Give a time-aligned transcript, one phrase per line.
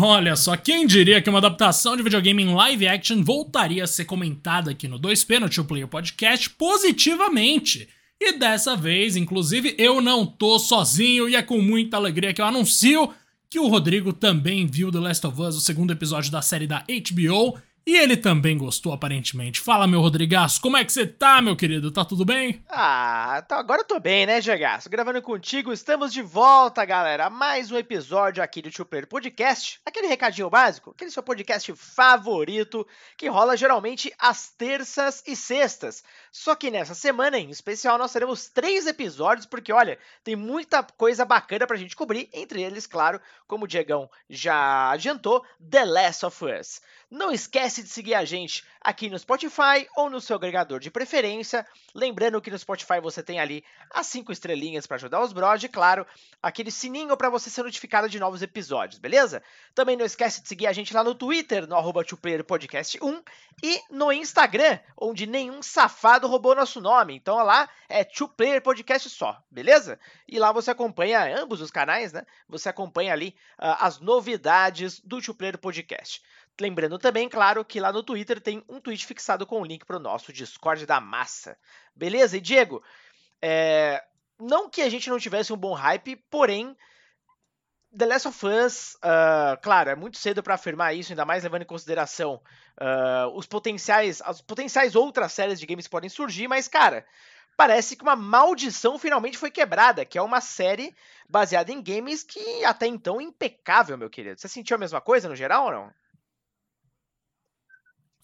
[0.00, 4.04] Olha só, quem diria que uma adaptação de videogame em live action voltaria a ser
[4.04, 7.88] comentada aqui no 2P no Two Player Podcast positivamente.
[8.20, 12.46] E dessa vez, inclusive, eu não tô sozinho e é com muita alegria que eu
[12.46, 13.12] anuncio
[13.50, 16.84] que o Rodrigo também viu The Last of Us, o segundo episódio da série da
[16.86, 17.58] HBO,
[17.88, 19.62] e ele também gostou, aparentemente.
[19.62, 21.90] Fala, meu Rodrigaço, como é que você tá, meu querido?
[21.90, 22.62] Tá tudo bem?
[22.68, 24.90] Ah, tá, agora eu tô bem, né, Gegaço?
[24.90, 27.30] Gravando contigo, estamos de volta, galera.
[27.30, 29.80] Mais um episódio aqui do Super Podcast.
[29.86, 36.04] Aquele recadinho básico, aquele seu podcast favorito, que rola geralmente às terças e sextas.
[36.30, 41.24] Só que nessa semana, em especial, nós teremos três episódios, porque, olha, tem muita coisa
[41.24, 42.28] bacana pra gente cobrir.
[42.34, 46.82] Entre eles, claro, como o Diegão já adiantou, The Last of Us.
[47.10, 51.66] Não esquece de seguir a gente aqui no Spotify ou no seu agregador de preferência.
[51.94, 55.68] Lembrando que no Spotify você tem ali as cinco estrelinhas para ajudar os bros e,
[55.68, 56.06] claro,
[56.42, 59.42] aquele sininho para você ser notificado de novos episódios, beleza?
[59.74, 62.04] Também não esquece de seguir a gente lá no Twitter, no arroba
[62.46, 63.22] Podcast 1
[63.62, 67.14] e no Instagram, onde nenhum safado roubou nosso nome.
[67.14, 68.04] Então lá é
[68.36, 69.98] Player Podcast só, beleza?
[70.26, 72.24] E lá você acompanha ambos os canais, né?
[72.48, 76.22] Você acompanha ali uh, as novidades do Player Podcast.
[76.60, 79.96] Lembrando também, claro, que lá no Twitter tem um tweet fixado com o link para
[79.96, 81.56] o nosso Discord da massa.
[81.94, 82.36] Beleza?
[82.36, 82.82] E Diego,
[83.40, 84.02] é...
[84.38, 86.76] não que a gente não tivesse um bom hype, porém,
[87.96, 91.62] The Last of Us, uh, claro, é muito cedo para afirmar isso, ainda mais levando
[91.62, 92.42] em consideração
[92.80, 97.06] uh, os potenciais, as potenciais outras séries de games que podem surgir, mas, cara,
[97.56, 100.94] parece que uma maldição finalmente foi quebrada, que é uma série
[101.28, 104.38] baseada em games que até então impecável, meu querido.
[104.38, 105.92] Você sentiu a mesma coisa no geral ou não?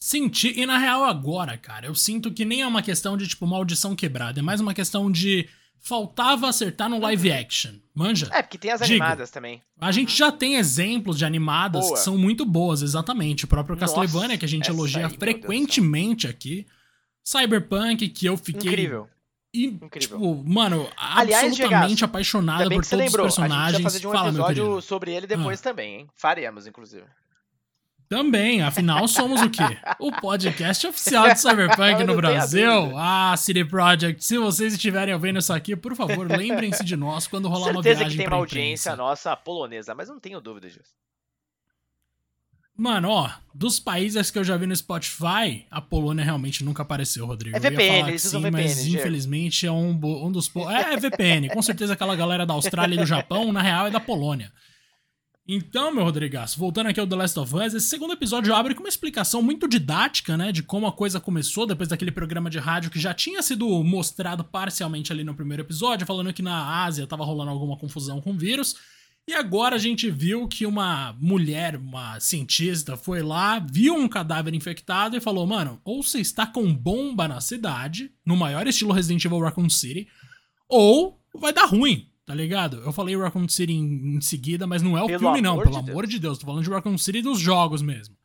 [0.05, 3.47] Senti, e na real agora, cara, eu sinto que nem é uma questão de, tipo,
[3.47, 5.48] maldição quebrada, é mais uma questão de
[5.80, 8.28] faltava acertar no live action, manja?
[8.30, 9.62] É, porque tem as Digo, animadas também.
[9.80, 10.16] A gente uhum.
[10.16, 11.94] já tem exemplos de animadas Boa.
[11.94, 13.47] que são muito boas, exatamente.
[13.47, 16.66] O próprio Castlevania, que a gente elogia aí, frequentemente aqui.
[17.25, 18.72] Cyberpunk, que eu fiquei...
[18.72, 19.08] Incrível.
[19.54, 19.98] E, Incrível.
[19.98, 23.26] Tipo, mano, Aliás, absolutamente apaixonada por todos lembrou.
[23.26, 23.69] os personagens.
[23.69, 25.62] A gente fazer de um Fala, episódio sobre ele depois ah.
[25.62, 26.09] também, hein?
[26.15, 27.04] Faremos, inclusive.
[28.09, 29.62] Também, afinal somos o quê?
[29.98, 32.97] O podcast oficial de Cyberpunk no Brasil.
[32.97, 37.48] Ah, City Project, se vocês estiverem ouvindo isso aqui, por favor, lembrem-se de nós quando
[37.48, 40.94] rolar uma viagem que tem uma audiência nossa polonesa, mas não tenho dúvida disso.
[42.76, 47.25] Mano, ó, dos países que eu já vi no Spotify, a Polônia realmente nunca apareceu,
[47.25, 47.56] Rodrigo.
[47.56, 50.50] É VPN, eles sim, VPN, mas infelizmente é um, um dos...
[50.69, 53.91] É, é VPN, com certeza aquela galera da Austrália e do Japão, na real, é
[53.91, 54.53] da Polônia.
[55.47, 58.81] Então, meu Rodrigaço, voltando aqui ao The Last of Us, esse segundo episódio abre com
[58.81, 62.91] uma explicação muito didática, né, de como a coisa começou depois daquele programa de rádio
[62.91, 67.27] que já tinha sido mostrado parcialmente ali no primeiro episódio, falando que na Ásia tava
[67.27, 68.77] rolando alguma confusão com o vírus.
[69.28, 74.54] E agora a gente viu que uma mulher, uma cientista, foi lá, viu um cadáver
[74.54, 79.25] infectado e falou: Mano, ou você está com bomba na cidade, no maior estilo Resident
[79.25, 80.09] Evil Raccoon City,
[80.69, 82.09] ou vai dar ruim.
[82.26, 82.78] Tá ligado?
[82.78, 85.58] Eu falei Raccoon City em, em seguida, mas não é o pelo filme, não.
[85.58, 86.14] Pelo de amor Deus.
[86.14, 86.38] de Deus.
[86.38, 88.16] Tô falando de Raccoon City dos jogos mesmo.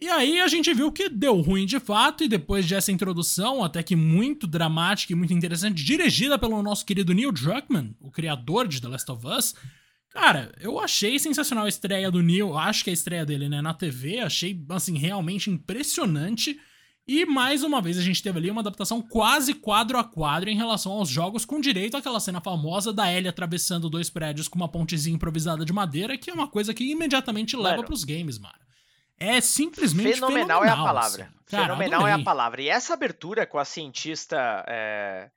[0.00, 3.82] E aí a gente viu que deu ruim de fato, e depois dessa introdução, até
[3.82, 8.80] que muito dramática e muito interessante, dirigida pelo nosso querido Neil Druckmann, o criador de
[8.80, 9.54] The Last of Us,
[10.10, 13.60] cara, eu achei sensacional a estreia do Neil, acho que é a estreia dele, né,
[13.60, 16.56] na TV, achei, assim, realmente impressionante.
[17.08, 20.54] E mais uma vez a gente teve ali uma adaptação quase quadro a quadro em
[20.54, 24.68] relação aos jogos, com direito àquela cena famosa da Ellie atravessando dois prédios com uma
[24.68, 28.54] pontezinha improvisada de madeira, que é uma coisa que imediatamente mano, leva pros games, mano.
[29.18, 30.60] É simplesmente fenomenal.
[30.60, 31.22] Fenomenal é a palavra.
[31.24, 31.32] Assim.
[31.46, 32.14] Cara, fenomenal adorei.
[32.14, 32.60] é a palavra.
[32.60, 35.30] E essa abertura com a cientista é,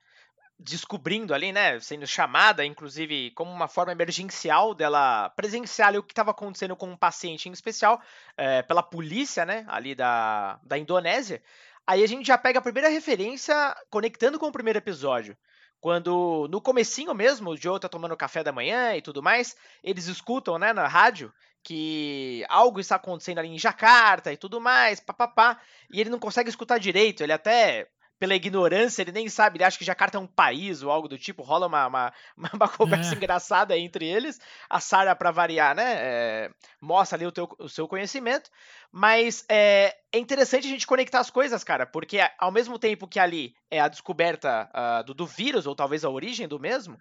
[0.62, 6.32] descobrindo ali, né, sendo chamada, inclusive, como uma forma emergencial dela presenciar o que estava
[6.32, 8.00] acontecendo com um paciente em especial,
[8.38, 11.42] é, pela polícia, né, ali da, da Indonésia.
[11.86, 15.36] Aí a gente já pega a primeira referência conectando com o primeiro episódio.
[15.80, 20.06] Quando, no comecinho mesmo, o Joe tá tomando café da manhã e tudo mais, eles
[20.06, 21.34] escutam, né, na rádio,
[21.64, 25.60] que algo está acontecendo ali em Jacarta e tudo mais, papapá,
[25.92, 27.88] e ele não consegue escutar direito, ele até
[28.22, 31.18] pela ignorância, ele nem sabe, ele acha que Jacarta é um país ou algo do
[31.18, 32.14] tipo, rola uma, uma,
[32.54, 33.18] uma conversa é.
[33.18, 34.40] engraçada entre eles.
[34.70, 38.52] A Sarah, para variar, né, é, mostra ali o, teu, o seu conhecimento,
[38.92, 43.20] mas é, é, interessante a gente conectar as coisas, cara, porque ao mesmo tempo que
[43.20, 47.00] ali é a descoberta uh, do, do vírus, ou talvez a origem do mesmo,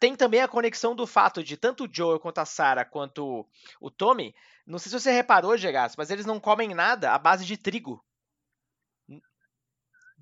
[0.00, 3.46] tem também a conexão do fato de tanto o Joel quanto a Sarah quanto
[3.78, 4.34] o Tommy,
[4.66, 8.02] não sei se você reparou, Gegas, mas eles não comem nada à base de trigo.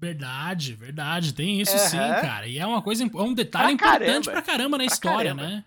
[0.02, 1.32] Verdade, verdade.
[1.32, 1.78] Tem isso uhum.
[1.78, 2.48] sim, cara.
[2.48, 4.30] E é uma coisa, é um detalhe pra importante caramba.
[4.32, 5.54] pra caramba na pra história, caramba.
[5.54, 5.64] né?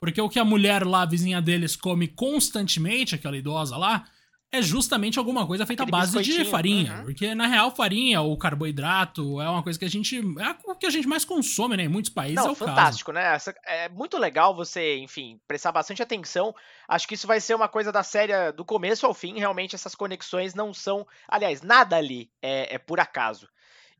[0.00, 4.04] Porque o que a mulher lá, a vizinha deles, come constantemente, aquela idosa lá,
[4.52, 6.98] é justamente alguma coisa feita à base de farinha.
[6.98, 7.04] uhum.
[7.04, 10.18] Porque, na real, farinha ou carboidrato é uma coisa que a gente.
[10.18, 11.84] É o que a gente mais consome, né?
[11.84, 12.68] Em muitos países é Não, o caso.
[12.70, 13.34] fantástico, né?
[13.34, 16.54] Essa- é muito legal você, enfim, prestar bastante atenção.
[16.88, 19.38] Acho que isso vai ser uma coisa da série do começo ao fim.
[19.38, 21.06] Realmente, essas conexões não são.
[21.28, 23.48] Aliás, nada ali é, é por acaso.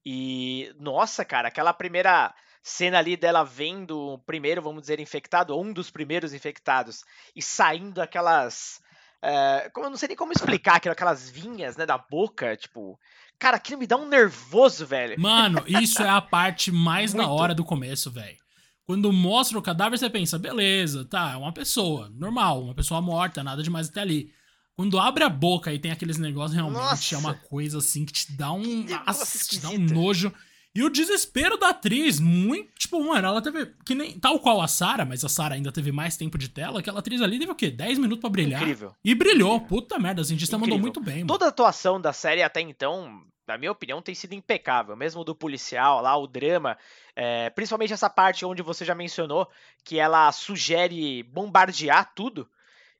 [0.05, 5.62] E, nossa, cara, aquela primeira cena ali dela vendo o primeiro, vamos dizer, infectado, ou
[5.64, 7.05] um dos primeiros infectados,
[7.37, 8.81] e saindo aquelas.
[9.22, 12.99] É, como- eu não sei nem como explicar aquilo, aquelas vinhas, né, da boca, tipo.
[13.38, 15.19] Cara, aquilo me dá um nervoso, velho.
[15.19, 18.37] Mano, isso é a parte mais da hora do começo, velho.
[18.84, 23.43] Quando mostra o cadáver, você pensa, beleza, tá, é uma pessoa, normal, uma pessoa morta,
[23.43, 24.31] nada demais até ali.
[24.75, 27.14] Quando abre a boca e tem aqueles negócios, realmente Nossa.
[27.14, 28.84] é uma coisa assim que te dá um.
[29.06, 30.32] Nossa, te dá um nojo.
[30.75, 32.70] E o desespero da atriz, muito.
[32.78, 33.67] Tipo, mano, ela teve.
[33.84, 34.19] Que nem.
[34.20, 36.78] Tal qual a Sarah, mas a Sarah ainda teve mais tempo de tela.
[36.78, 37.70] Aquela atriz ali teve o quê?
[37.70, 38.62] 10 minutos pra brilhar.
[38.62, 38.94] Incrível.
[39.05, 39.61] E brilhou.
[39.62, 40.82] Puta merda, a cientista mandou Incrível.
[40.82, 41.26] muito bem, mano.
[41.26, 44.94] Toda a atuação da série até então, na minha opinião, tem sido impecável.
[44.94, 46.78] Mesmo do policial lá, o drama.
[47.16, 49.49] é, principalmente essa parte onde você já mencionou
[49.84, 52.49] que ela sugere bombardear tudo.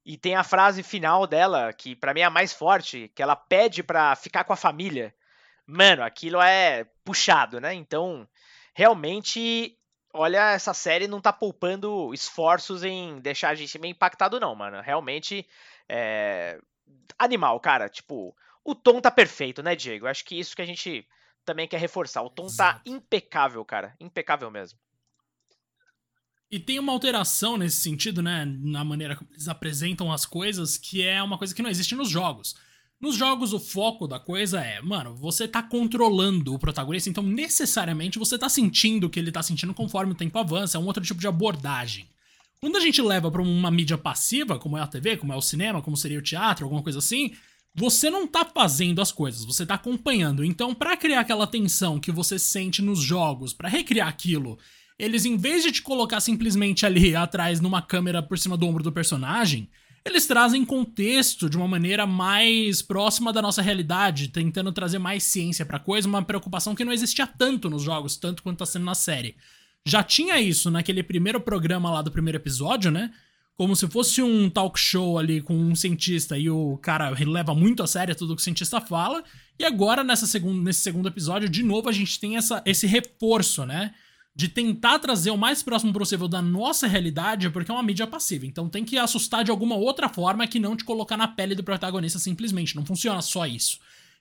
[0.05, 3.37] E tem a frase final dela, que pra mim é a mais forte, que ela
[3.37, 5.15] pede pra ficar com a família.
[5.67, 7.75] Mano, aquilo é puxado, né?
[7.75, 8.29] Então,
[8.75, 9.77] realmente,
[10.13, 14.81] olha, essa série não tá poupando esforços em deixar a gente meio impactado, não, mano.
[14.81, 15.47] Realmente,
[15.89, 16.59] é,
[17.19, 17.89] animal, cara.
[17.89, 18.35] Tipo,
[18.65, 20.07] o tom tá perfeito, né, Diego?
[20.07, 21.07] Acho que isso que a gente
[21.45, 22.23] também quer reforçar.
[22.23, 23.95] O tom tá impecável, cara.
[24.01, 24.79] Impecável mesmo.
[26.51, 28.45] E tem uma alteração nesse sentido, né?
[28.45, 32.11] Na maneira como eles apresentam as coisas, que é uma coisa que não existe nos
[32.11, 32.57] jogos.
[33.01, 38.19] Nos jogos, o foco da coisa é, mano, você tá controlando o protagonista, então necessariamente
[38.19, 41.03] você tá sentindo o que ele tá sentindo conforme o tempo avança, é um outro
[41.03, 42.07] tipo de abordagem.
[42.61, 45.41] Quando a gente leva pra uma mídia passiva, como é a TV, como é o
[45.41, 47.33] cinema, como seria o teatro, alguma coisa assim,
[47.75, 50.45] você não tá fazendo as coisas, você tá acompanhando.
[50.45, 54.59] Então, pra criar aquela tensão que você sente nos jogos, pra recriar aquilo,
[54.99, 58.83] eles em vez de te colocar simplesmente ali atrás numa câmera por cima do ombro
[58.83, 59.71] do personagem,
[60.11, 65.65] eles trazem contexto de uma maneira mais próxima da nossa realidade, tentando trazer mais ciência
[65.65, 68.95] pra coisa, uma preocupação que não existia tanto nos jogos, tanto quanto tá sendo na
[68.95, 69.37] série.
[69.85, 73.11] Já tinha isso naquele primeiro programa lá do primeiro episódio, né?
[73.57, 77.83] Como se fosse um talk show ali com um cientista e o cara leva muito
[77.83, 79.23] a sério tudo que o cientista fala.
[79.59, 83.67] E agora, nessa segun nesse segundo episódio, de novo, a gente tem essa, esse reforço,
[83.67, 83.93] né?
[84.35, 88.47] De tentar trazer o mais próximo possível da nossa realidade, porque é uma mídia passiva.
[88.47, 91.65] Então tem que assustar de alguma outra forma que não te colocar na pele do
[91.65, 92.77] protagonista simplesmente.
[92.77, 93.79] Não funciona só isso.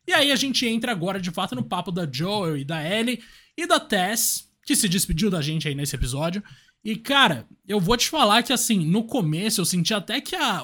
[0.07, 3.21] E aí a gente entra agora de fato no papo da Joel e da Ellie
[3.55, 6.43] e da Tess, que se despediu da gente aí nesse episódio.
[6.83, 10.63] E cara, eu vou te falar que assim, no começo eu senti até que a,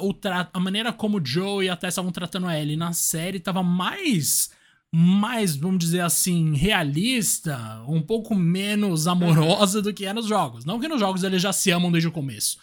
[0.53, 3.61] a maneira como o Joel e a Tess estavam tratando a Ellie na série tava
[3.61, 4.49] mais
[4.93, 10.63] mais, vamos dizer assim, realista, um pouco menos amorosa do que é nos jogos.
[10.65, 12.57] Não que nos jogos eles já se amam desde o começo.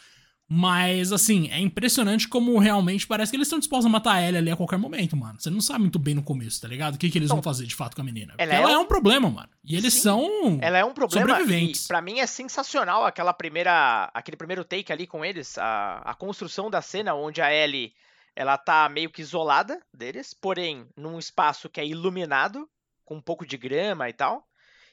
[0.55, 4.37] Mas, assim, é impressionante como realmente parece que eles estão dispostos a matar a Ellie
[4.37, 5.41] ali a qualquer momento, mano.
[5.41, 6.97] Você não sabe muito bem no começo, tá ligado?
[6.97, 8.35] O que, que eles Então, vão fazer de fato com a menina.
[8.37, 9.49] Ela ela é é um- um problema, mano.
[9.65, 10.59] E eles Sim, são.
[10.61, 11.85] Ela é um problema Sobreviventes.
[11.85, 16.15] e pra mim é sensacional aquela primeira, aquele primeiro take ali com eles, a, a
[16.15, 17.93] construção da cena onde a Ellie
[18.35, 22.69] ela tá meio que isolada deles, porém num espaço que é iluminado
[23.05, 24.47] com um pouco de grama e tal,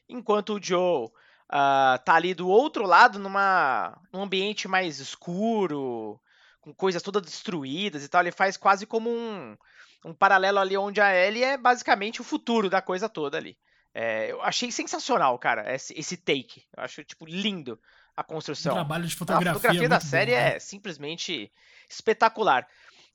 [0.07, 1.09] enquanto o Joe
[1.49, 6.19] ah, tá ali do outro lado numa num ambiente mais escuro,
[6.59, 9.57] com coisas todas destruídas e tal, ele faz quase como um
[10.05, 13.57] um paralelo ali onde a Ellie é basicamente o futuro da coisa toda ali.
[13.93, 16.63] É, eu achei sensacional, cara, esse, esse take.
[16.77, 17.79] Eu acho, tipo, lindo
[18.15, 18.73] a O construção.
[18.73, 19.53] trabalho de a fotografia.
[19.53, 20.55] fotografia é da série bom, né?
[20.55, 21.51] é simplesmente
[21.89, 22.67] espetacular.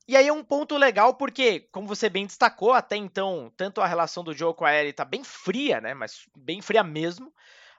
[0.07, 3.87] E aí é um ponto legal porque, como você bem destacou, até então, tanto a
[3.87, 5.95] relação do Joe com a Ellie tá bem fria, né?
[5.95, 7.33] Mas bem fria mesmo.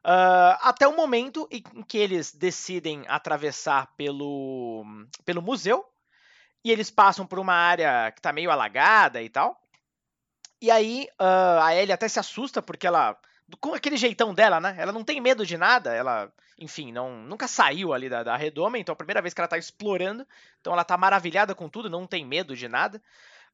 [0.04, 4.84] ah, até o momento em que eles decidem atravessar pelo,
[5.24, 5.86] pelo museu.
[6.64, 9.60] E eles passam por uma área que tá meio alagada e tal.
[10.62, 13.18] E aí ah, a Ellie até se assusta porque ela.
[13.62, 14.76] Com aquele jeitão dela, né?
[14.80, 15.94] Ela não tem medo de nada.
[15.94, 18.78] Ela, enfim, não, nunca saiu ali da, da redoma.
[18.78, 20.26] Então é a primeira vez que ela tá explorando.
[20.62, 23.02] Então ela tá maravilhada com tudo, não tem medo de nada.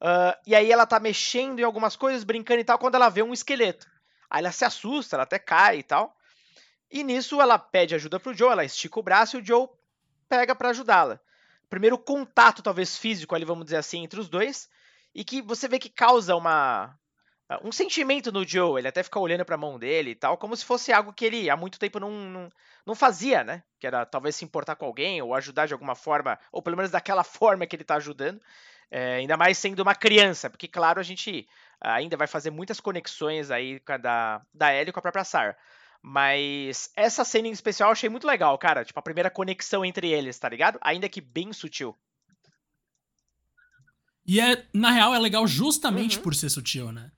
[0.00, 3.22] Ah, e aí ela tá mexendo em algumas coisas, brincando e tal, quando ela vê
[3.22, 3.88] um esqueleto.
[4.28, 6.16] Aí ela se assusta, ela até cai e tal.
[6.90, 9.68] E nisso ela pede ajuda pro Joe, ela estica o braço e o Joe
[10.28, 11.20] pega pra ajudá-la.
[11.70, 14.68] Primeiro contato, talvez físico ali, vamos dizer assim, entre os dois.
[15.14, 16.98] E que você vê que causa uma.
[17.62, 18.80] Um sentimento no Joe.
[18.80, 21.50] Ele até fica olhando pra mão dele e tal, como se fosse algo que ele
[21.50, 22.50] há muito tempo não, não,
[22.86, 23.62] não fazia, né?
[23.78, 26.90] Que era talvez se importar com alguém ou ajudar de alguma forma, ou pelo menos
[26.90, 28.40] daquela forma que ele tá ajudando.
[28.90, 31.48] É, ainda mais sendo uma criança, porque, claro, a gente
[31.80, 35.56] ainda vai fazer muitas conexões aí a da, da Ellie com a própria Sarah.
[36.02, 38.84] Mas essa cena em especial eu achei muito legal, cara.
[38.84, 40.78] Tipo, a primeira conexão entre eles, tá ligado?
[40.82, 41.96] Ainda que bem sutil.
[44.26, 46.22] E é, na real, é legal justamente uhum.
[46.22, 47.10] por ser sutil, né?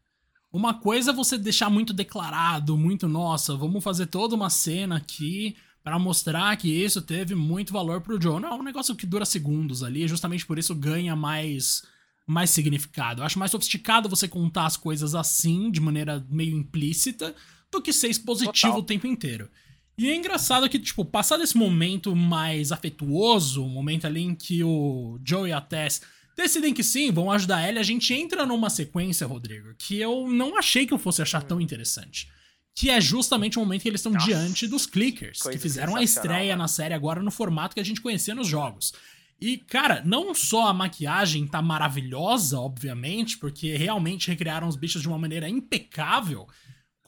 [0.54, 5.56] Uma coisa é você deixar muito declarado, muito, nossa, vamos fazer toda uma cena aqui
[5.82, 8.40] para mostrar que isso teve muito valor pro Joe.
[8.40, 11.82] Não, é um negócio que dura segundos ali, justamente por isso ganha mais
[12.24, 13.20] mais significado.
[13.20, 17.34] Eu acho mais sofisticado você contar as coisas assim, de maneira meio implícita,
[17.68, 18.78] do que ser expositivo Total.
[18.78, 19.50] o tempo inteiro.
[19.98, 24.62] E é engraçado que, tipo, passado esse momento mais afetuoso, o momento ali em que
[24.62, 26.00] o Joe e a Tess
[26.36, 30.58] decidem que sim, vão ajudar ela, a gente entra numa sequência, Rodrigo, que eu não
[30.58, 32.28] achei que eu fosse achar tão interessante.
[32.74, 36.56] Que é justamente o momento que eles estão diante dos clickers, que fizeram a estreia
[36.56, 38.92] na série agora no formato que a gente conhecia nos jogos.
[39.40, 45.08] E, cara, não só a maquiagem tá maravilhosa, obviamente, porque realmente recriaram os bichos de
[45.08, 46.48] uma maneira impecável,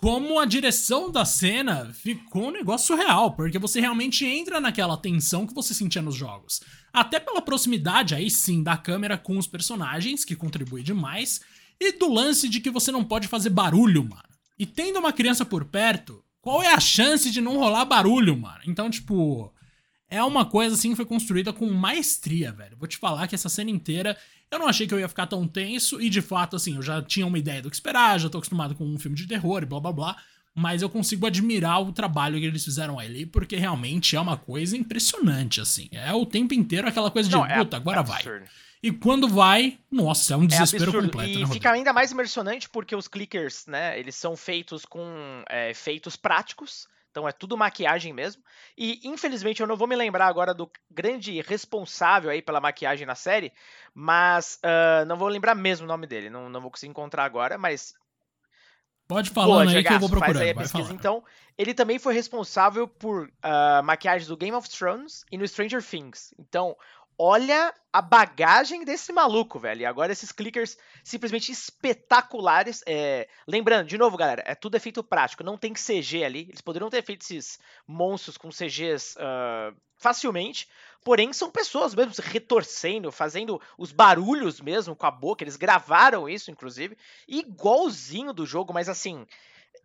[0.07, 5.45] como a direção da cena ficou um negócio surreal, porque você realmente entra naquela tensão
[5.45, 6.61] que você sentia nos jogos.
[6.93, 11.41] Até pela proximidade, aí sim, da câmera com os personagens, que contribui demais,
[11.81, 14.23] e do lance de que você não pode fazer barulho, mano.
[14.57, 18.61] E tendo uma criança por perto, qual é a chance de não rolar barulho, mano?
[18.65, 19.53] Então, tipo,
[20.09, 22.77] é uma coisa assim que foi construída com maestria, velho.
[22.77, 24.17] Vou te falar que essa cena inteira
[24.51, 27.03] eu não achei que eu ia ficar tão tenso e de fato, assim, eu já
[27.03, 29.67] tinha uma ideia do que esperar, já tô acostumado com um filme de terror e
[29.67, 30.17] blá blá blá.
[30.55, 34.75] Mas eu consigo admirar o trabalho que eles fizeram ali, porque realmente é uma coisa
[34.75, 35.89] impressionante, assim.
[35.93, 38.23] É o tempo inteiro aquela coisa de, não, é puta, agora vai.
[38.83, 41.29] E quando vai, nossa, é um é desespero é completo.
[41.29, 45.05] E né, fica ainda mais impressionante porque os clickers, né, eles são feitos com
[45.51, 46.89] é, efeitos práticos.
[47.16, 48.42] Então é tudo maquiagem mesmo.
[48.76, 53.14] E infelizmente eu não vou me lembrar agora do grande responsável aí pela maquiagem na
[53.14, 53.54] série,
[53.94, 56.28] mas uh, não vou lembrar mesmo o nome dele.
[56.28, 57.94] Não, não vou conseguir encontrar agora, mas.
[59.08, 60.40] Pode falar aí que eu vou procurar.
[60.42, 60.52] Aí
[60.90, 61.25] então,
[61.56, 66.35] ele também foi responsável por uh, maquiagens do Game of Thrones e no Stranger Things.
[66.38, 66.76] Então,
[67.18, 69.80] olha a bagagem desse maluco, velho.
[69.80, 72.82] E agora esses clickers simplesmente espetaculares.
[72.87, 73.28] É...
[73.46, 76.46] Lembrando, de novo, galera, é tudo efeito prático, não tem CG ali.
[76.49, 80.68] Eles poderiam ter feito esses monstros com CGs uh, ah, facilmente,
[81.02, 85.42] porém são pessoas mesmo se retorcendo, fazendo os barulhos mesmo com a boca.
[85.42, 89.26] Eles gravaram isso, inclusive, igualzinho do jogo, mas assim,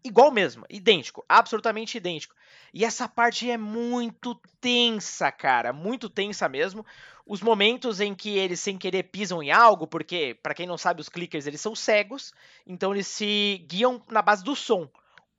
[0.03, 2.35] igual mesmo, idêntico, absolutamente idêntico.
[2.73, 6.85] E essa parte é muito tensa, cara, muito tensa mesmo.
[7.25, 11.01] Os momentos em que eles sem querer pisam em algo, porque para quem não sabe
[11.01, 12.33] os clickers eles são cegos,
[12.65, 14.89] então eles se guiam na base do som.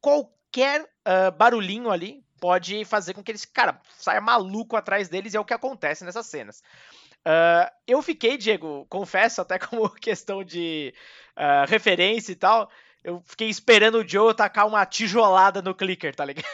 [0.00, 5.36] Qualquer uh, barulhinho ali pode fazer com que eles, cara, saia maluco atrás deles e
[5.36, 6.62] é o que acontece nessas cenas.
[7.20, 10.92] Uh, eu fiquei, Diego, confesso, até como questão de
[11.36, 12.68] uh, referência e tal,
[13.04, 16.46] eu fiquei esperando o Joe tacar uma tijolada no clicker, tá ligado?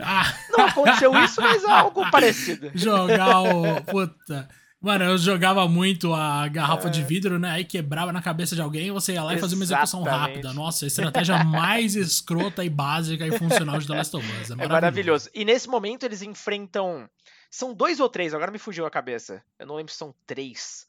[0.00, 0.32] Ah.
[0.50, 2.70] Não aconteceu isso, mas é algo parecido.
[2.74, 3.82] Jogar o.
[3.82, 4.48] Puta.
[4.80, 6.90] Mano, eu jogava muito a garrafa é.
[6.90, 7.50] de vidro, né?
[7.50, 10.52] Aí quebrava na cabeça de alguém você ia lá e fazia uma execução rápida.
[10.52, 14.32] Nossa, a estratégia mais escrota e básica e funcional de The Last of Us.
[14.32, 14.62] É maravilhoso.
[14.62, 15.30] é maravilhoso.
[15.34, 17.10] E nesse momento eles enfrentam.
[17.50, 19.42] São dois ou três, agora me fugiu a cabeça.
[19.58, 20.86] Eu não lembro se são três.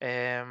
[0.00, 0.44] É...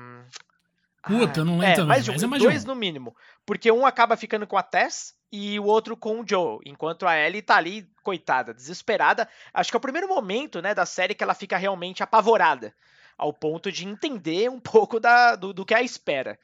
[1.05, 1.87] Puta, eu não lembro é, também.
[1.87, 2.67] Mais de um, mas é mais dois um.
[2.67, 3.15] no mínimo.
[3.45, 7.17] Porque um acaba ficando com a Tess e o outro com o Joe, enquanto a
[7.17, 9.27] Ellie tá ali, coitada, desesperada.
[9.53, 12.73] Acho que é o primeiro momento, né, da série que ela fica realmente apavorada,
[13.17, 16.39] ao ponto de entender um pouco da, do, do que a espera.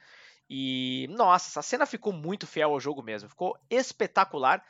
[0.48, 4.62] E, nossa, essa cena ficou muito fiel ao jogo mesmo, ficou espetacular.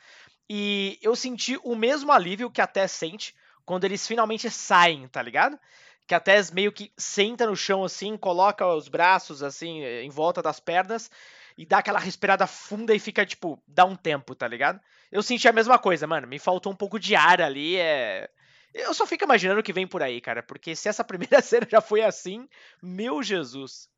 [0.49, 5.21] E eu senti o mesmo alívio que a Tess sente quando eles finalmente saem, tá
[5.21, 5.59] ligado?
[6.07, 10.59] Que até meio que senta no chão assim, coloca os braços assim em volta das
[10.59, 11.09] pernas
[11.57, 14.79] e dá aquela respirada funda e fica tipo, dá um tempo, tá ligado?
[15.11, 18.29] Eu senti a mesma coisa, mano, me faltou um pouco de ar ali, é
[18.73, 21.67] eu só fico imaginando o que vem por aí, cara, porque se essa primeira cena
[21.69, 22.47] já foi assim,
[22.81, 23.89] meu Jesus.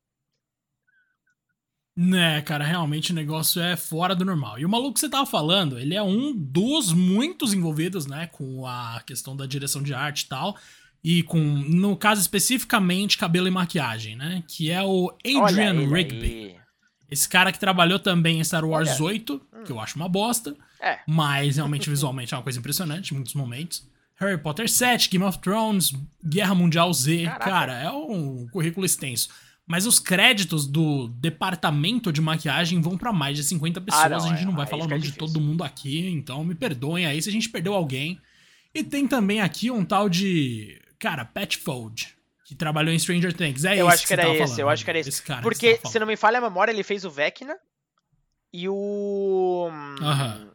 [1.96, 4.58] Né, cara, realmente o negócio é fora do normal.
[4.58, 8.66] E o maluco que você tava falando, ele é um dos muitos envolvidos, né, com
[8.66, 10.58] a questão da direção de arte e tal
[11.04, 14.44] e com, no caso especificamente, cabelo e maquiagem, né?
[14.48, 16.26] Que é o Adrian Rigby.
[16.26, 16.56] Aí.
[17.12, 19.04] Esse cara que trabalhou também em Star Wars Olha.
[19.04, 19.64] 8, hum.
[19.66, 20.56] que eu acho uma bosta.
[20.82, 21.00] É.
[21.08, 23.88] Mas realmente visualmente é uma coisa impressionante em muitos momentos.
[24.16, 25.94] Harry Potter 7, Game of Thrones,
[26.24, 27.26] Guerra Mundial Z.
[27.26, 27.44] Caraca.
[27.44, 29.30] Cara, é um currículo extenso.
[29.66, 34.06] Mas os créditos do departamento de maquiagem vão para mais de 50 pessoas.
[34.06, 36.44] Ah, não, a gente é, não vai falar o nome de todo mundo aqui, então
[36.44, 38.20] me perdoem aí se a gente perdeu alguém.
[38.74, 40.82] E tem também aqui um tal de.
[41.04, 43.66] Cara, Pat Fold, que trabalhou em Stranger Things.
[43.66, 45.10] É eu acho que, era esse, falando, eu acho que era esse.
[45.10, 47.58] esse cara Porque, se não me falha a memória, ele fez o Vecna
[48.54, 49.68] e o.
[50.02, 50.50] Aham.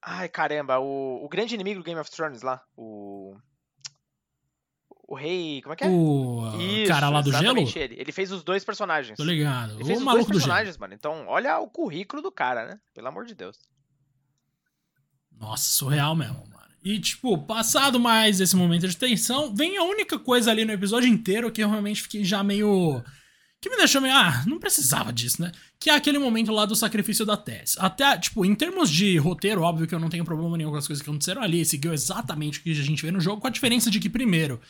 [0.00, 2.62] Ai, caramba, o, o grande inimigo do Game of Thrones lá.
[2.76, 3.36] O.
[5.08, 5.60] O rei.
[5.62, 5.88] Como é que é?
[5.88, 7.58] O Isso, cara lá do gelo?
[7.58, 7.96] Ele.
[7.98, 9.16] ele fez os dois personagens.
[9.16, 9.74] Tô ligado.
[9.74, 10.94] Ele fez o os maluco dois personagens, mano.
[10.94, 12.80] Então, olha o currículo do cara, né?
[12.94, 13.58] Pelo amor de Deus.
[15.32, 16.51] Nossa, surreal mesmo.
[16.84, 21.08] E, tipo, passado mais esse momento de tensão, vem a única coisa ali no episódio
[21.08, 23.02] inteiro que eu realmente fiquei já meio.
[23.60, 24.14] Que me deixou meio.
[24.14, 25.52] Ah, não precisava disso, né?
[25.78, 27.76] Que é aquele momento lá do sacrifício da Tess.
[27.78, 30.86] Até, tipo, em termos de roteiro, óbvio que eu não tenho problema nenhum com as
[30.86, 31.64] coisas que aconteceram ali.
[31.64, 34.60] Seguiu exatamente o que a gente vê no jogo, com a diferença de que, primeiro,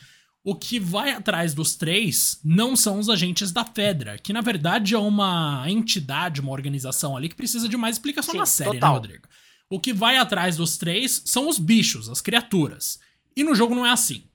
[0.43, 4.93] o que vai atrás dos três não são os agentes da Fedra, que na verdade
[4.93, 8.75] é uma entidade, uma organização ali que precisa de mais explicação Sim, na série, né,
[8.75, 8.89] total.
[8.91, 9.27] né, Rodrigo?
[9.73, 12.99] O que vai atrás dos três são os bichos, as criaturas.
[13.35, 14.25] E no jogo não é assim.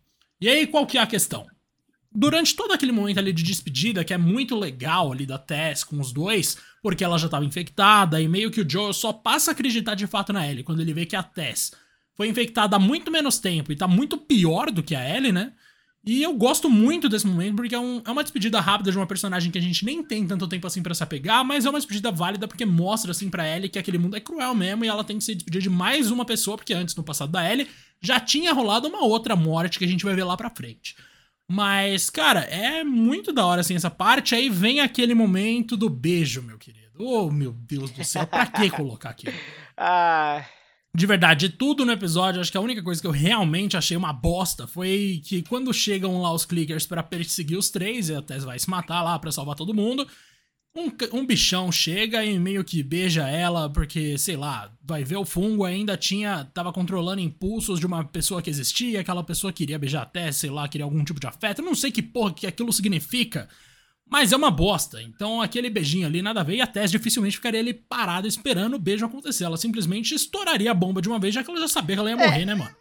[0.41, 1.47] E aí, qual que é a questão?
[2.11, 6.01] Durante todo aquele momento ali de despedida, que é muito legal ali da Tess com
[6.01, 9.53] os dois, porque ela já estava infectada, e meio que o Joel só passa a
[9.53, 11.71] acreditar de fato na Ellie quando ele vê que a Tess
[12.17, 15.53] foi infectada há muito menos tempo e tá muito pior do que a Ellie, né?
[16.09, 19.07] E eu gosto muito desse momento porque é, um, é, uma despedida rápida de uma
[19.07, 21.79] personagem que a gente nem tem tanto tempo assim para se apegar, mas é uma
[21.79, 25.05] despedida válida porque mostra assim para Ellie que aquele mundo é cruel mesmo e ela
[25.05, 27.69] tem que se despedir de mais uma pessoa, porque antes no passado da Ellie
[28.01, 30.97] já tinha rolado uma outra morte que a gente vai ver lá pra frente.
[31.47, 34.35] Mas, cara, é muito da hora assim essa parte.
[34.35, 36.89] Aí vem aquele momento do beijo, meu querido.
[36.99, 39.37] Oh, meu Deus do céu, pra que colocar aquilo?
[39.81, 40.43] Ah
[40.99, 43.97] de verdade, de tudo no episódio, acho que a única coisa que eu realmente achei
[43.97, 48.21] uma bosta foi que quando chegam lá os clickers para perseguir os três, e a
[48.21, 50.07] Tess vai se matar lá para salvar todo mundo,
[50.77, 55.25] um, um bichão chega e meio que beija ela, porque, sei lá, vai ver o
[55.25, 56.45] fungo ainda tinha.
[56.53, 60.51] tava controlando impulsos de uma pessoa que existia, aquela pessoa queria beijar a Tess, sei
[60.51, 63.49] lá, queria algum tipo de afeto, não sei que porra que aquilo significa.
[64.11, 65.03] Mas é uma bosta.
[65.03, 68.75] Então aquele beijinho ali nada a ver e a Tess dificilmente ficaria ali parada esperando
[68.75, 69.45] o beijo acontecer.
[69.45, 72.11] Ela simplesmente estouraria a bomba de uma vez, já que ela já sabia que ela
[72.11, 72.47] ia morrer, é.
[72.47, 72.75] né, mano?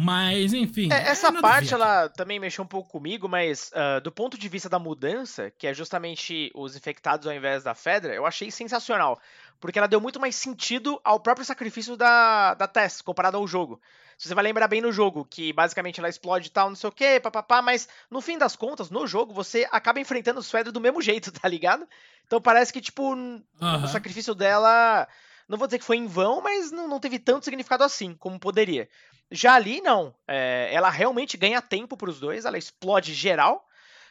[0.00, 0.92] Mas, enfim.
[0.92, 4.68] É, essa parte ela também mexeu um pouco comigo, mas uh, do ponto de vista
[4.68, 9.20] da mudança, que é justamente os infectados ao invés da Fedra, eu achei sensacional.
[9.58, 13.80] Porque ela deu muito mais sentido ao próprio sacrifício da, da Tess, comparado ao jogo.
[14.16, 16.88] Se você vai lembrar bem no jogo, que basicamente ela explode e tal, não sei
[16.88, 20.70] o que, papapá, mas no fim das contas, no jogo, você acaba enfrentando os Fedra
[20.70, 21.84] do mesmo jeito, tá ligado?
[22.24, 23.42] Então parece que, tipo, uhum.
[23.60, 25.08] o sacrifício dela.
[25.48, 28.38] Não vou dizer que foi em vão, mas não, não teve tanto significado assim, como
[28.38, 28.88] poderia.
[29.30, 30.14] Já ali, não.
[30.26, 33.66] É, ela realmente ganha tempo para os dois, ela explode geral.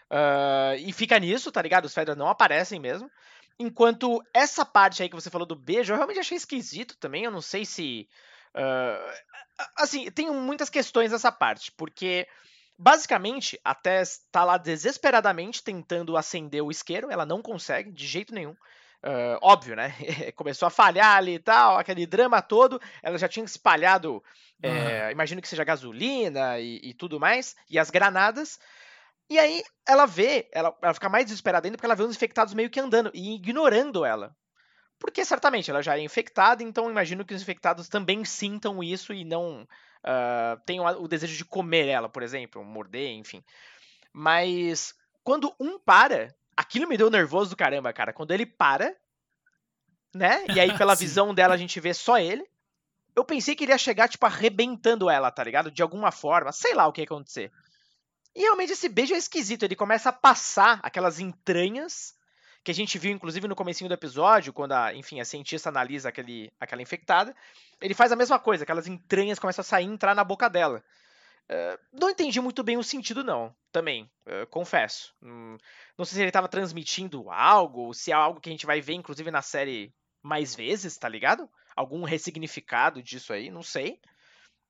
[0.09, 1.85] Uh, e fica nisso, tá ligado?
[1.85, 3.11] Os Fedra não aparecem mesmo.
[3.59, 7.23] Enquanto essa parte aí que você falou do beijo, eu realmente achei esquisito também.
[7.23, 8.07] Eu não sei se.
[8.55, 9.11] Uh,
[9.75, 12.27] assim, tem muitas questões nessa parte, porque
[12.77, 18.33] basicamente a Tess tá lá desesperadamente tentando acender o isqueiro, ela não consegue de jeito
[18.33, 18.55] nenhum.
[19.03, 19.93] Uh, óbvio, né?
[20.35, 22.81] Começou a falhar ali e tal, aquele drama todo.
[23.01, 24.23] Ela já tinha espalhado,
[24.63, 24.69] uhum.
[24.69, 28.59] é, imagino que seja gasolina e, e, tudo mais, e as granadas.
[29.29, 32.53] E aí ela vê, ela, ela fica mais desesperada ainda porque ela vê os infectados
[32.53, 34.35] meio que andando e ignorando ela.
[34.99, 39.23] Porque certamente ela já é infectada, então imagino que os infectados também sintam isso e
[39.23, 43.43] não uh, tenham o desejo de comer ela, por exemplo, morder, enfim.
[44.11, 48.11] Mas quando um para, aquilo me deu nervoso do caramba, cara.
[48.11, 48.95] Quando ele para,
[50.13, 50.43] né?
[50.53, 52.43] E aí, pela visão dela, a gente vê só ele.
[53.15, 55.71] Eu pensei que ele ia chegar, tipo, arrebentando ela, tá ligado?
[55.71, 56.51] De alguma forma.
[56.51, 57.51] Sei lá o que ia acontecer.
[58.35, 59.63] E realmente esse beijo é esquisito.
[59.63, 62.15] Ele começa a passar aquelas entranhas
[62.63, 66.09] que a gente viu, inclusive, no comecinho do episódio, quando a, enfim, a cientista analisa
[66.09, 67.35] aquele, aquela infectada.
[67.79, 70.83] Ele faz a mesma coisa, aquelas entranhas começam a sair e entrar na boca dela.
[71.49, 75.13] Uh, não entendi muito bem o sentido, não, também, uh, confesso.
[75.21, 75.57] Hum,
[75.97, 78.81] não sei se ele estava transmitindo algo, ou se é algo que a gente vai
[78.81, 81.49] ver, inclusive, na série mais vezes, tá ligado?
[81.75, 83.99] Algum ressignificado disso aí, não sei.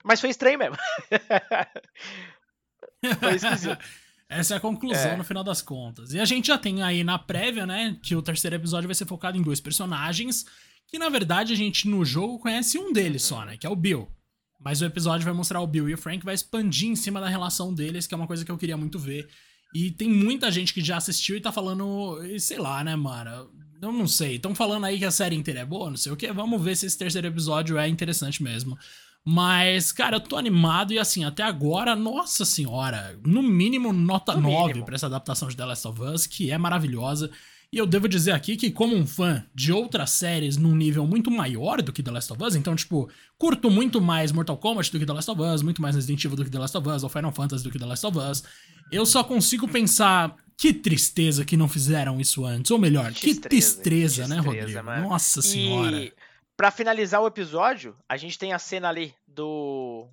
[0.04, 0.78] Mas foi estranho mesmo.
[3.20, 3.78] foi esquisito.
[4.30, 5.18] Essa é a conclusão é.
[5.18, 6.13] no final das contas.
[6.13, 9.06] E a gente já tem aí na prévia, né, que o terceiro episódio vai ser
[9.06, 10.46] focado em dois personagens,
[10.88, 13.76] que na verdade a gente no jogo conhece um deles só, né, que é o
[13.76, 14.12] Bill.
[14.60, 17.28] Mas o episódio vai mostrar o Bill e o Frank, vai expandir em cima da
[17.28, 19.28] relação deles, que é uma coisa que eu queria muito ver.
[19.74, 23.50] E tem muita gente que já assistiu e tá falando, sei lá, né, mano?
[23.82, 24.36] Eu não sei.
[24.36, 26.32] Estão falando aí que a série inteira é boa, não sei o que.
[26.32, 28.78] Vamos ver se esse terceiro episódio é interessante mesmo.
[29.24, 34.43] Mas, cara, eu tô animado e assim, até agora, nossa senhora, no mínimo nota no
[34.43, 34.86] 9 mínimo.
[34.86, 37.30] pra essa adaptação de The Last of Us, que é maravilhosa.
[37.72, 41.30] E eu devo dizer aqui que, como um fã de outras séries num nível muito
[41.30, 45.00] maior do que The Last of Us, então, tipo, curto muito mais Mortal Kombat do
[45.00, 47.04] que The Last of Us, muito mais Resident Evil do que The Last of Us,
[47.04, 48.44] ou Final Fantasy do que The Last of Us,
[48.90, 52.72] eu só consigo pensar que tristeza que não fizeram isso antes.
[52.72, 54.84] Ou melhor, que, tristeza, né, Rodrigo?
[54.84, 55.10] Mano.
[55.10, 55.98] Nossa senhora.
[55.98, 56.14] E
[56.56, 60.08] para finalizar o episódio, a gente tem a cena ali do.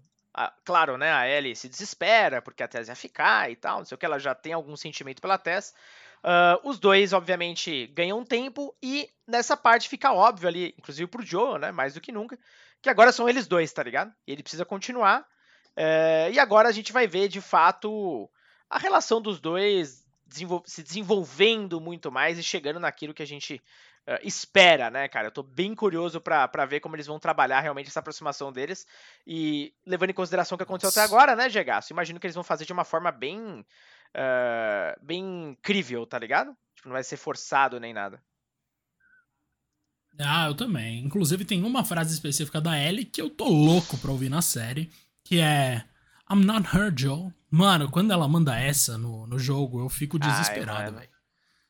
[0.65, 1.13] Claro, né?
[1.13, 4.05] A Ellie se desespera porque a Tess ia ficar e tal, não sei o que,
[4.05, 5.73] ela já tem algum sentimento pela Tess.
[6.25, 11.59] Uh, os dois, obviamente, ganham tempo e nessa parte fica óbvio ali, inclusive pro Joe,
[11.59, 11.71] né?
[11.71, 12.39] Mais do que nunca,
[12.81, 14.11] que agora são eles dois, tá ligado?
[14.27, 15.21] E ele precisa continuar.
[15.77, 18.31] Uh, e agora a gente vai ver de fato
[18.71, 23.63] a relação dos dois desenvol se desenvolvendo muito mais e chegando naquilo que a gente
[24.09, 25.29] uh, espera, né, cara?
[25.29, 28.87] Eu tô bem curioso para ver como eles vão trabalhar realmente essa aproximação deles.
[29.27, 31.93] E levando em consideração o que aconteceu até agora, né, Gegaço?
[31.93, 33.65] Imagino que eles vão fazer de uma forma bem.
[34.15, 36.57] Uh, bem incrível, tá ligado?
[36.77, 38.23] Tipo, não vai ser forçado nem nada.
[40.19, 41.05] Ah, eu também.
[41.05, 44.91] Inclusive, tem uma frase específica da Ellie que eu tô louco pra ouvir na série,
[45.25, 45.85] que é
[46.31, 47.33] I'm not her, Joe.
[47.51, 51.15] Mano, quando ela manda essa no, no jogo, eu fico desesperado, velho.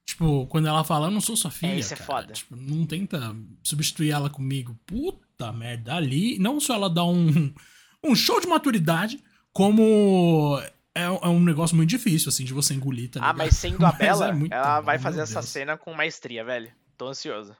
[0.06, 1.72] Tipo, quando ela fala, eu não sou sua filha.
[1.72, 2.04] É, isso é cara.
[2.04, 2.32] é foda.
[2.34, 4.78] Tipo, não tenta substituir ela comigo.
[4.86, 5.94] Puta merda.
[5.94, 7.52] Ali, não só ela dá um,
[8.04, 10.60] um show de maturidade, como
[10.94, 13.92] é, é, um negócio muito difícil, assim, de você engolir, tá Ah, mas sendo a
[13.92, 15.48] Bela, é ela bom, vai fazer essa Deus.
[15.48, 16.70] cena com maestria, velho.
[16.96, 17.56] Tô ansioso.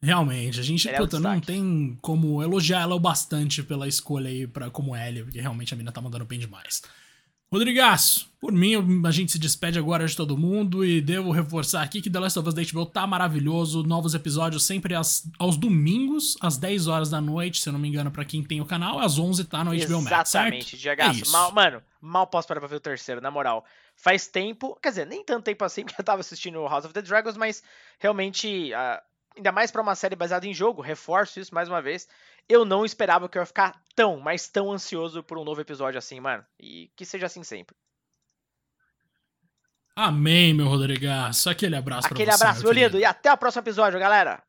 [0.00, 4.48] Realmente, a gente, puta, é não tem como elogiar ela o bastante pela escolha aí
[4.48, 6.82] pra, como Ellie, porque realmente a mina tá mandando bem demais.
[7.52, 8.74] Rodrigaço, por mim,
[9.06, 12.38] a gente se despede agora de todo mundo e devo reforçar aqui que The Last
[12.38, 13.82] of Us da HBO tá maravilhoso.
[13.82, 17.88] Novos episódios sempre às, aos domingos, às 10 horas da noite, se eu não me
[17.88, 21.24] engano, para quem tem o canal, às 11 tá no HBO Max, Exatamente, Diagaço.
[21.26, 23.66] É mal, mano, mal posso parar pra ver o terceiro, na moral.
[23.94, 27.02] Faz tempo, quer dizer, nem tanto tempo assim, porque eu tava assistindo House of the
[27.02, 27.62] Dragons, mas
[27.98, 32.08] realmente, uh, ainda mais para uma série baseada em jogo, reforço isso mais uma vez
[32.48, 35.98] eu não esperava que eu ia ficar tão, mas tão ansioso por um novo episódio
[35.98, 36.44] assim, mano.
[36.58, 37.76] E que seja assim sempre.
[39.94, 41.50] Amém, meu Rodrigaço.
[41.50, 42.98] Aquele abraço Aquele pra você, abraço, meu lindo.
[42.98, 44.42] E até o próximo episódio, galera.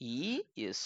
[0.00, 0.82] E isso.